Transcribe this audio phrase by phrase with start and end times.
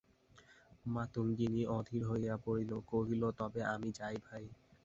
[0.85, 4.45] মাতঙ্গিনী অধীর হইয়া পড়িল, কহিল, তবে আমি যাই ভাই।